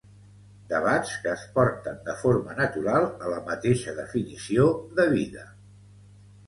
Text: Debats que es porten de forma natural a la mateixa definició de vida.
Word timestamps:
Debats 0.69 1.11
que 1.25 1.29
es 1.33 1.43
porten 1.57 2.01
de 2.07 2.15
forma 2.23 2.57
natural 2.63 3.07
a 3.27 3.31
la 3.35 3.45
mateixa 3.51 3.95
definició 4.03 4.69
de 5.01 5.09
vida. 5.17 5.47